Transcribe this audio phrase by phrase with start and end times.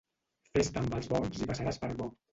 [0.57, 2.13] Fes-te amb els bons i passaràs per bo.